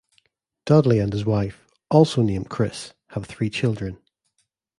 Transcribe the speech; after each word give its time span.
Dudley 0.65 0.97
and 0.97 1.13
his 1.13 1.27
wife, 1.27 1.67
also 1.91 2.23
named 2.23 2.49
Chris, 2.49 2.95
have 3.09 3.27
three 3.27 3.51
children. 3.51 3.99